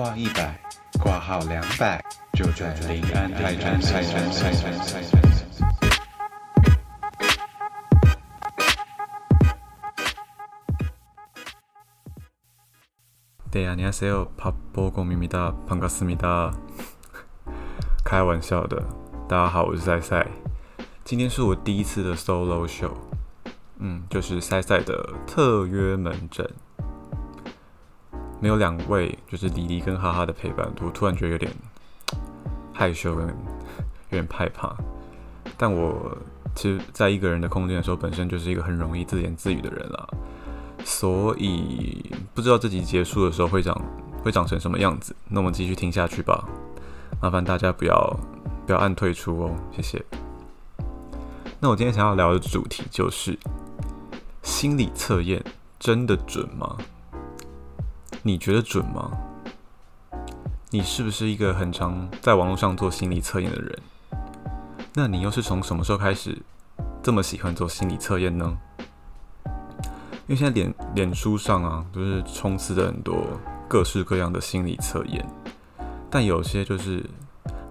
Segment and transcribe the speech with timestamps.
[0.00, 0.58] 挂一百，
[1.00, 5.16] 挂号两百，就在临安泰诊泰诊泰诊泰诊。
[13.50, 14.32] 네, 안녕하세요.
[14.36, 15.54] 밥보곰입니다.
[15.66, 16.52] 반갑습니다.
[18.04, 18.82] 开玩笑的，
[19.28, 20.26] 大家好，我是赛赛。
[21.04, 22.92] 今天是我第一次的 solo show，
[23.78, 26.46] 嗯，就是赛赛的特约门诊。
[28.41, 31.51] 没有两位，就是黎黎跟哈哈的陪伴，我突然觉得有点
[32.73, 33.27] 害羞跟
[34.09, 34.75] 有点害怕。
[35.55, 36.17] 但我
[36.55, 40.07] 其实，在一个人的空间的时候，本身就是一个很容易自言自语的人啦。
[40.83, 43.79] 所以不知道这集结束的时候会长
[44.23, 46.43] 会长成什么样子，那我们继续听下去吧。
[47.21, 48.19] 麻烦大家不要
[48.65, 50.03] 不要按退出哦，谢谢。
[51.59, 53.37] 那我今天想要聊的主题就是
[54.41, 55.43] 心理测验
[55.79, 56.75] 真的准吗？
[58.23, 59.11] 你觉得准吗？
[60.69, 63.79] 你是不是一个很常在网络上做心理测验的人？
[64.93, 66.37] 那你又是从什么时候开始
[67.01, 68.57] 这么喜欢做心理测验呢？
[70.27, 73.25] 因为现在脸脸书上啊，都是充斥着很多
[73.67, 75.25] 各式各样的心理测验，
[76.09, 77.03] 但有些就是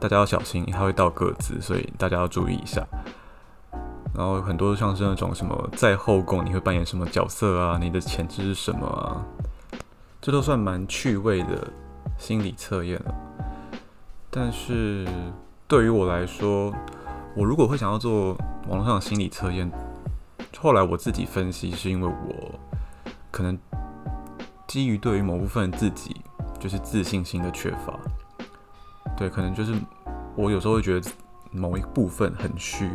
[0.00, 2.86] 大家要小心，它会到个资，所以大家要注意一下。
[4.14, 9.22] 然后很多像是那种什么在后宫你会扮演什么角色啊，你的潜质是什么啊，
[10.20, 11.68] 这都算蛮趣味的
[12.18, 13.14] 心理测验了。
[14.30, 15.06] 但是
[15.66, 16.72] 对于我来说，
[17.34, 18.36] 我如果会想要做
[18.68, 19.70] 网络上的心理测验，
[20.58, 22.58] 后来我自己分析，是因为我
[23.30, 23.56] 可能
[24.66, 26.20] 基于对于某部分自己
[26.58, 27.98] 就是自信心的缺乏，
[29.16, 29.74] 对，可能就是
[30.34, 31.10] 我有时候会觉得
[31.52, 32.90] 某一部分很虚，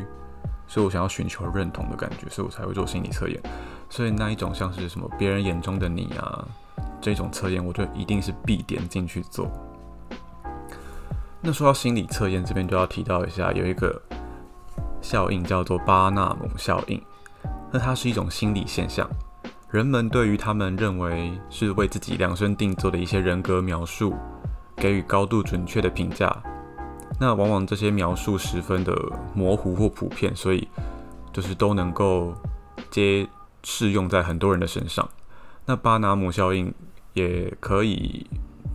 [0.68, 3.42] 所以我想要寻求认同的感觉，所以我才会做心理测验。
[3.90, 6.46] 所以那一种像是什么别人眼中的你啊
[7.04, 9.52] 这种测验，我就一定是必点进去做。
[11.42, 14.02] 那说到心理测验，这边就要提到一下，有一个
[15.02, 17.02] 效应叫做巴纳姆效应。
[17.74, 19.06] 那它是一种心理现象，
[19.70, 24.16] 人们对于他们认为是为自己量身定做的一些人格描述，
[24.78, 26.34] 给予高度准确的评价。
[27.20, 28.96] 那往往这些描述十分的
[29.34, 30.66] 模糊或普遍，所以
[31.34, 32.34] 就是都能够
[32.90, 33.28] 接
[33.64, 35.06] 适用在很多人的身上。
[35.66, 36.74] 那巴纳姆效应
[37.14, 38.26] 也可以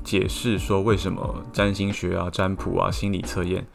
[0.04, 3.66] 解释说，为什么占星学啊、占卜啊、心理测验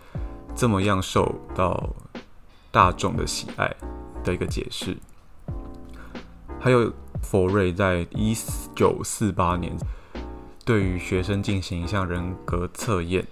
[0.56, 1.94] 这么样受到
[2.72, 3.75] 大众的喜爱
[4.23, 4.97] 的一个解释。
[6.59, 6.91] 还有
[7.22, 8.34] 佛瑞在一
[8.73, 9.73] 九四八年
[10.63, 13.28] 对于学生进行一项人格测验，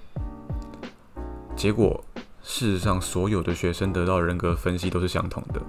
[1.55, 2.03] 结果
[2.43, 5.61] 事实上所有的学生得到人格分析都是相同的。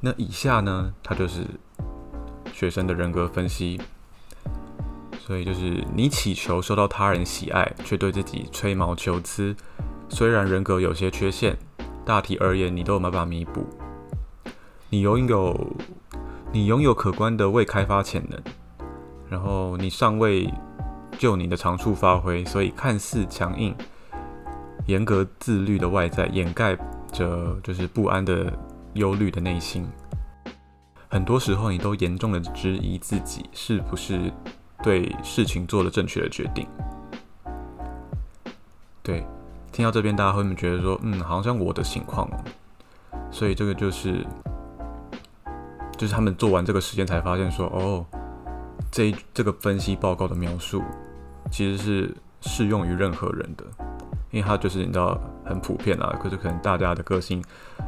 [0.00, 1.44] 那以下呢，它就是
[2.52, 3.80] 学生的人格分析。
[5.24, 9.56] 所以就是你祈求受到他人喜爱，却对自己吹毛求疵。
[10.08, 11.56] 虽然人格有些缺陷，
[12.04, 13.64] 大体而言你都有办法弥补。
[14.90, 15.76] 你拥有。
[16.52, 18.40] 你拥有可观的未开发潜能，
[19.28, 20.48] 然后你尚未
[21.18, 23.74] 就你的长处发挥，所以看似强硬、
[24.86, 26.76] 严格自律的外在掩盖
[27.10, 28.56] 着就是不安的
[28.92, 29.84] 忧虑的内心。
[31.08, 34.32] 很多时候，你都严重的质疑自己是不是
[34.84, 36.68] 对事情做了正确的决定。
[39.02, 39.26] 对，
[39.72, 42.28] 听到这边，大家会不会觉得说，嗯，好像我的情况？
[43.30, 44.24] 所以这个就是。
[45.96, 48.04] 就是他们做完这个实验才发现说，哦，
[48.90, 50.82] 这一这个分析报告的描述
[51.52, 53.64] 其实是适用于任何人的，
[54.32, 57.42] 因为它就是你知道很普遍啊，可是可能大家的个性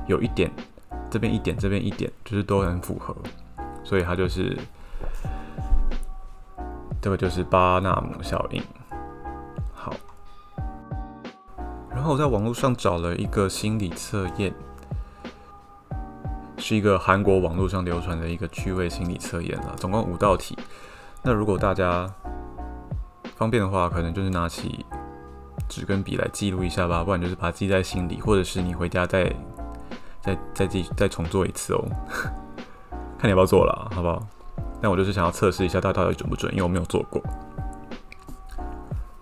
[0.07, 0.49] 有一点
[1.11, 3.15] 这边一点这边一点，就是都很符合，
[3.83, 4.57] 所以它就是
[7.06, 8.61] 这个就是巴纳姆效应。
[9.72, 9.94] 好，
[11.89, 14.53] 然后我在网络上找了一个心理测验。
[16.59, 20.59] 是一个韩国网络上流传的一个趣味心理测验了，总共五道题。
[21.22, 22.13] 那如果大家
[23.36, 24.84] 方便的话，可能就是拿起
[25.69, 29.33] 纸跟笔来记录一下吧，不然就是把它记在心里，或者是你回家再
[30.21, 31.84] 再再继再重做一次哦。
[33.16, 34.27] 看你要不要做了，好不好？
[34.81, 37.23] 但我就是想要测试一下它到底准不准，因为我没有做过。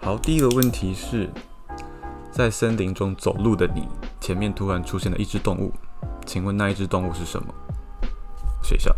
[0.00, 1.30] 好，第一个问题是
[2.30, 3.88] 在森林中走路的你，
[4.20, 5.72] 前面突然出现了一只动物。
[6.26, 7.54] 请问那一只动物是什么？
[8.62, 8.94] 写下。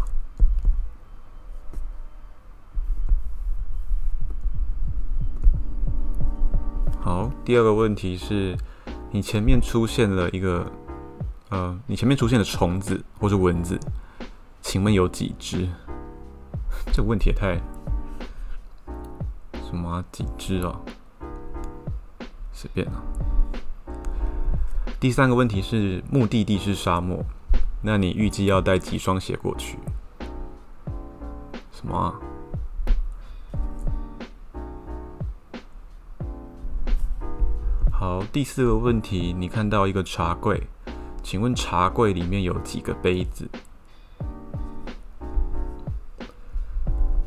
[7.01, 8.57] 好，第二个问题是，
[9.13, 10.67] 你前面出现了一个，
[11.51, 13.79] 呃，你前面出现的虫子或是蚊子，
[14.61, 15.69] 请问有几只？
[16.93, 17.57] 这个问题也太
[19.69, 20.81] 什么几只啊？
[22.53, 23.03] 随便啊。
[24.99, 27.25] 第三个问题是目的地是沙漠，
[27.83, 29.79] 那你预计要带几双鞋过去？
[31.71, 32.15] 什么？
[37.91, 40.67] 好，第四个问题，你看到一个茶柜，
[41.23, 43.49] 请问茶柜里面有几个杯子？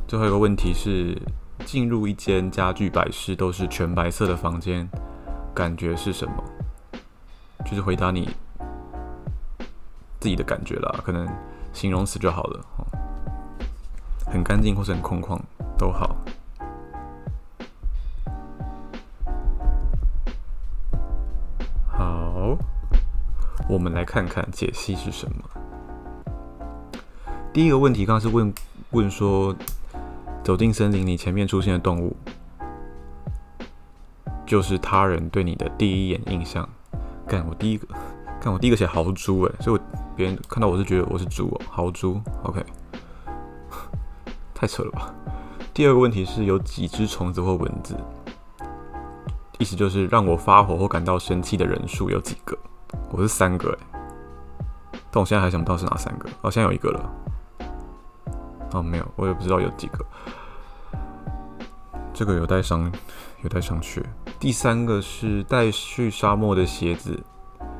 [0.09, 1.15] 最后一个问题是，
[1.67, 4.89] 进入一间家具摆饰都是全白色的房间，
[5.53, 6.43] 感觉是什么？
[7.63, 8.27] 就是回答你
[10.19, 11.29] 自己的感觉啦，可能
[11.73, 12.65] 形容词就好了。
[14.25, 15.39] 很干净或是很空旷
[15.77, 16.15] 都好。
[21.87, 22.57] 好，
[23.69, 25.43] 我们来看看解析是什么。
[27.53, 28.51] 第一个问题，刚刚是问
[28.89, 29.55] 问说。
[30.43, 32.15] 走进森林，你前面出现的动物，
[34.45, 36.67] 就是他人对你的第一眼印象。
[37.27, 37.87] 干，我第一个，
[38.41, 39.83] 看我第一个写豪猪，哎，所以我
[40.15, 42.19] 别人看到我是觉得我是猪哦，豪猪。
[42.43, 42.65] OK，
[44.55, 45.13] 太扯了吧。
[45.73, 47.95] 第二个问题是有几只虫子或蚊子，
[49.59, 52.57] 意思就是让我发火或感到生气的人数有几个？
[53.11, 54.01] 我是三个，哎，
[55.11, 56.27] 但我现在还想不到是哪三个。
[56.41, 57.09] 哦，现在有一个了。
[58.71, 60.05] 哦，没有，我也不知道有几个。
[62.13, 62.91] 这个有待商，
[63.43, 64.03] 有待商榷。
[64.39, 67.17] 第三个是带去沙漠的鞋子，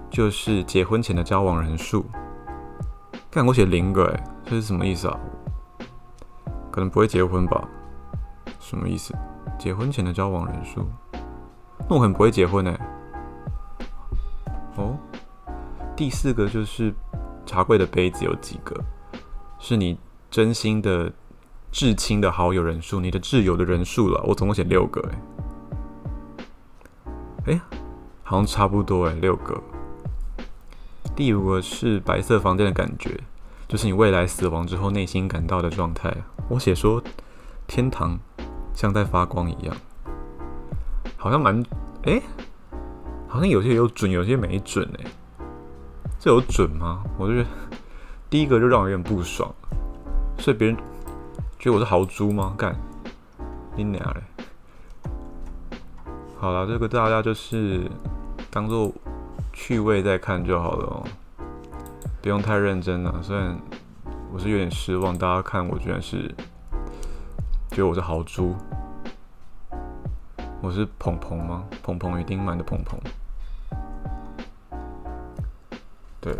[0.09, 2.06] 就是结婚前的交往人数。
[3.30, 5.19] 看我写零个，哎，这是什么意思啊？
[6.71, 7.68] 可能不会结婚吧？
[8.59, 9.13] 什么意思？
[9.57, 10.88] 结婚前的交往人数？
[11.88, 12.80] 那我很不会结婚哎。
[14.77, 14.97] 哦，
[15.95, 16.94] 第四个就是
[17.45, 18.75] 茶柜的杯子有几个？
[19.59, 20.00] 是你
[20.30, 21.12] 真心的。
[21.72, 25.08] 至亲的好友人数，你的挚友的人数了，我总共写六个，
[27.46, 27.62] 哎，哎，
[28.24, 29.62] 好像差不多，哎，六个。
[31.16, 33.20] 第五个是白色房间的感觉，
[33.68, 36.12] 就是你未来死亡之后内心感到的状态。
[36.48, 37.00] 我写说
[37.68, 38.18] 天堂
[38.74, 39.76] 像在发光一样，
[41.18, 41.64] 好像蛮，
[42.06, 42.20] 哎，
[43.28, 45.06] 好像有些有准，有些没准，哎，
[46.20, 47.04] 这有准吗？
[47.20, 47.50] 我就觉得
[48.28, 49.54] 第一个就让我有点不爽，
[50.39, 50.77] 所以别人。
[51.59, 52.56] 觉得我是豪猪吗？
[52.57, 52.74] 干
[53.75, 54.21] 你娘嘞！
[56.38, 57.81] 好了，这个大家就是
[58.50, 58.89] 当做
[59.51, 61.03] 趣味在看就好了哦，
[62.21, 63.21] 不用太认真了。
[63.21, 63.59] 虽然
[64.31, 66.33] 我是有点失望，大家看我居然是
[67.71, 68.56] 觉得我是豪猪，
[70.62, 71.65] 我是鹏鹏吗？
[71.83, 72.97] 鹏鹏与丁满的鹏鹏。
[76.21, 76.33] 对，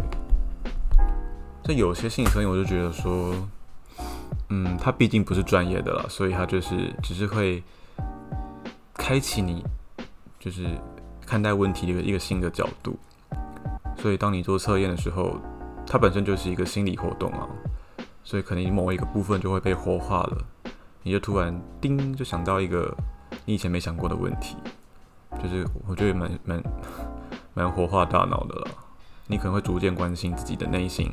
[1.62, 3.36] 这有些性声音，我就觉得说。
[4.50, 7.64] 嗯，他毕竟不是专业的了，所以他就是只是会
[8.96, 9.64] 开启你
[10.40, 10.66] 就是
[11.26, 12.98] 看待问题的一个新的角度。
[13.98, 15.40] 所以当你做测验的时候，
[15.86, 17.48] 它本身就是一个心理活动啊，
[18.24, 20.38] 所以可能某一个部分就会被活化了，
[21.04, 22.96] 你就突然叮就想到一个
[23.46, 24.56] 你以前没想过的问题，
[25.44, 26.64] 就是我觉得蛮蛮
[27.54, 28.68] 蛮活化大脑的了。
[29.28, 31.12] 你可能会逐渐关心自己的内心。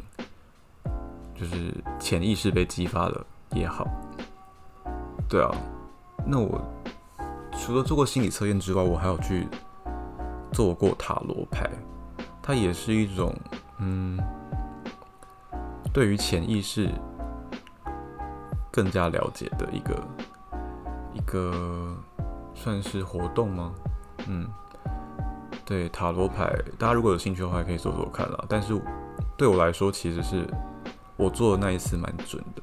[1.39, 3.87] 就是潜意识被激发了也好，
[5.29, 5.51] 对啊。
[6.25, 6.61] 那我
[7.53, 9.47] 除了做过心理测验之外，我还有去
[10.53, 11.71] 做过塔罗牌，
[12.43, 13.35] 它也是一种
[13.79, 14.19] 嗯，
[15.93, 16.91] 对于潜意识
[18.73, 19.95] 更加了解的一个
[21.13, 21.95] 一个
[22.55, 23.73] 算是活动吗？
[24.27, 24.49] 嗯，
[25.65, 28.45] 对塔罗牌，大家如果有兴趣的话，可以做做看啦。
[28.49, 28.81] 但是
[29.37, 30.49] 对我来说，其实是。
[31.17, 32.63] 我做的那一次蛮准的，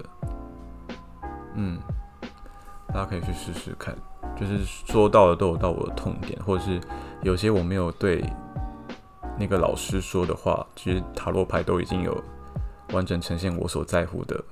[1.55, 1.79] 嗯，
[2.88, 3.98] 大家可以去试试看，
[4.39, 6.79] 就是说到的都有到我的痛点，或者是
[7.24, 8.24] 有些我没有对
[9.39, 12.24] 那个老师说的话，其实塔罗牌都已经有
[12.91, 14.43] 完整呈现我所在乎的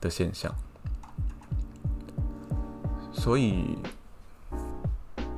[0.00, 0.54] 的现象，
[3.12, 3.76] 所以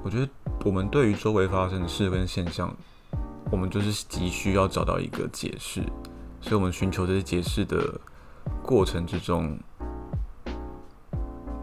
[0.04, 0.28] 我觉得
[0.64, 2.76] 我们对于周围发生的事跟现象，
[3.50, 5.82] 我们就是急需要找到一个解释。
[6.46, 8.00] 所以我们寻求这些解释的
[8.62, 9.58] 过程之中，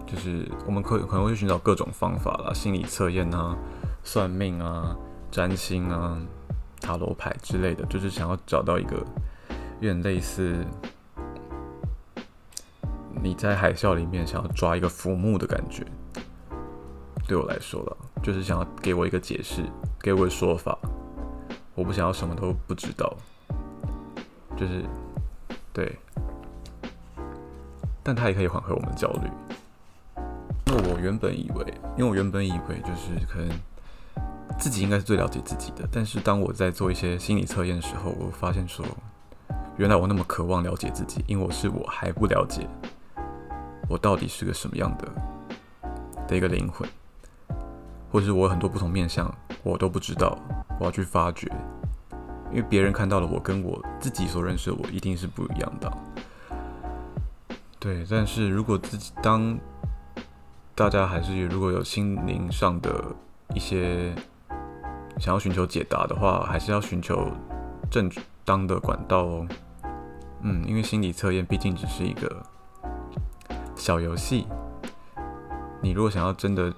[0.05, 3.57] 就是我们可可能会寻找各种方法啦，心理测验啊、
[4.03, 4.93] 算命啊、
[5.31, 6.21] 占星啊、
[6.81, 8.97] 塔罗牌之类的，就是想要找到一个
[9.79, 10.65] 有点类似
[13.21, 15.85] 你在海啸里面想要抓一个浮木的感觉。
[17.25, 19.63] 对我来说了，就是想要给我一个解释，
[20.01, 20.77] 给我个说法。
[21.73, 23.15] 我不想要什么都不知道。
[24.63, 24.85] 就是，
[25.73, 25.99] 对，
[28.01, 29.29] 但它也可以缓和我们焦虑。
[30.65, 31.65] 那我原本以为，
[31.97, 33.49] 因为我原本以为就是可能
[34.57, 35.85] 自己应该是最了解自己的。
[35.91, 38.85] 但是当我在做一些心理测验的时候，我发现说，
[39.75, 42.65] 原来我那么渴望了解自己，因为我是我还不了解
[43.89, 45.11] 我到底是个什么样的
[46.25, 46.87] 的一个灵魂，
[48.09, 49.29] 或者是我有很多不同面相，
[49.61, 50.37] 我都不知道，
[50.79, 51.51] 我要去发掘。
[52.53, 55.91] 因为别人看到了我，跟我自己所认识的我一定是不一样的。
[57.79, 59.57] 对，但是如果自己当
[60.75, 63.03] 大家还是如果有心灵上的
[63.55, 64.13] 一些
[65.17, 67.27] 想要寻求解答的话，还是要寻求
[67.89, 68.07] 正
[68.45, 69.47] 当的管道哦。
[70.43, 72.43] 嗯，因为心理测验毕竟只是一个
[73.75, 74.45] 小游戏，
[75.81, 76.71] 你如果想要真的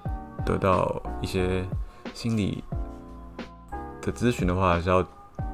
[0.46, 1.66] 得到一些
[2.14, 2.64] 心理
[4.02, 5.06] 的咨询的话，还是要。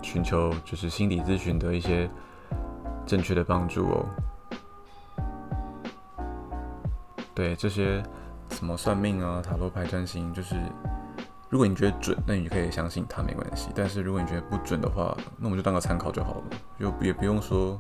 [0.02, 2.10] 寻求就是心理咨询的一些
[3.06, 4.06] 正确的帮助哦。
[7.34, 8.04] 对这些
[8.50, 10.56] 什么算命啊、塔罗牌占星，就是
[11.50, 13.70] 如果你觉得准，那你就可以相信它没关系。
[13.74, 16.44] 但是如果你觉得不准的话，那我们就当个参考就好了，
[16.80, 17.80] 就也不用说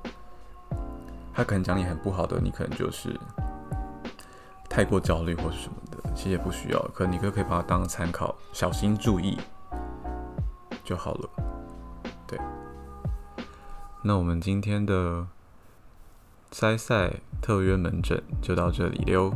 [1.33, 3.19] 他可能讲你很不好的，你可能就是
[4.69, 6.79] 太过焦虑或是什么的，其实也不需要。
[6.93, 9.37] 可你可可以把它当参考，小心注意
[10.83, 11.29] 就好了。
[14.03, 15.27] 那我们今天的
[16.51, 19.31] 塞塞特约门诊就到这里喽。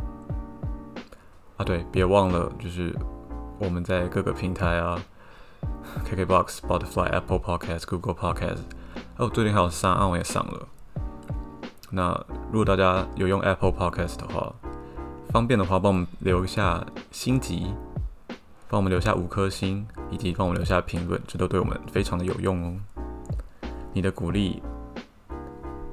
[1.58, 2.94] 啊，对，别忘了，就是
[3.60, 5.00] 我们在各个平台啊
[6.06, 8.60] ，KKBOX、 Spotify、Apple Podcast、Google Podcast，
[9.18, 10.68] 哦，最近还有上岸我也上了。
[11.92, 14.54] 那如果大家有用 Apple Podcast 的话，
[15.30, 17.74] 方便的话帮我们留下星级，
[18.68, 19.88] 帮我们留下五颗星。
[20.12, 22.95] 以及帮我们留下评论，这都对我们非常的有用哦。
[23.96, 24.62] 你的鼓励，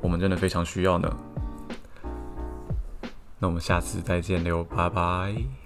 [0.00, 1.08] 我们真的非常需要呢。
[3.38, 5.61] 那我们下次再见喽，拜拜。